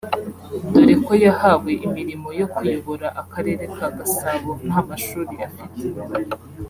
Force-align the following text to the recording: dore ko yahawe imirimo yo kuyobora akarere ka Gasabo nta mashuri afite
dore 0.71 0.95
ko 1.05 1.13
yahawe 1.25 1.71
imirimo 1.87 2.27
yo 2.39 2.47
kuyobora 2.53 3.07
akarere 3.21 3.63
ka 3.75 3.87
Gasabo 3.97 4.49
nta 4.67 4.77
mashuri 4.87 5.33
afite 5.47 5.83